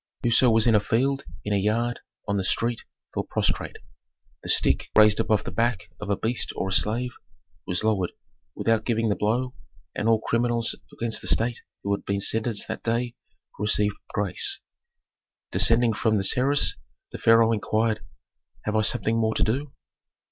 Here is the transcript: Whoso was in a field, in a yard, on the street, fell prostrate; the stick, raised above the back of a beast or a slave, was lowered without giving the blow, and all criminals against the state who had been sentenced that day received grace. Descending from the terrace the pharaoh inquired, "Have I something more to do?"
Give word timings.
Whoso 0.23 0.49
was 0.49 0.65
in 0.65 0.73
a 0.73 0.79
field, 0.79 1.25
in 1.45 1.53
a 1.53 1.57
yard, 1.57 1.99
on 2.27 2.35
the 2.37 2.43
street, 2.43 2.85
fell 3.13 3.21
prostrate; 3.23 3.77
the 4.41 4.49
stick, 4.49 4.89
raised 4.97 5.19
above 5.19 5.43
the 5.43 5.51
back 5.51 5.91
of 5.99 6.09
a 6.09 6.17
beast 6.17 6.51
or 6.55 6.69
a 6.69 6.73
slave, 6.73 7.11
was 7.67 7.83
lowered 7.83 8.11
without 8.55 8.83
giving 8.83 9.09
the 9.09 9.15
blow, 9.15 9.53
and 9.93 10.09
all 10.09 10.19
criminals 10.19 10.73
against 10.91 11.21
the 11.21 11.27
state 11.27 11.61
who 11.83 11.93
had 11.95 12.03
been 12.03 12.19
sentenced 12.19 12.67
that 12.67 12.81
day 12.81 13.13
received 13.59 13.93
grace. 14.07 14.59
Descending 15.51 15.93
from 15.93 16.17
the 16.17 16.23
terrace 16.23 16.75
the 17.11 17.19
pharaoh 17.19 17.51
inquired, 17.51 17.99
"Have 18.63 18.75
I 18.75 18.81
something 18.81 19.19
more 19.19 19.35
to 19.35 19.43
do?" 19.43 19.71